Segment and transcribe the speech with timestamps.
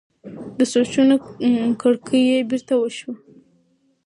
[0.57, 1.15] د سوچونو
[1.81, 3.13] کړکۍ یې بېرته شوه.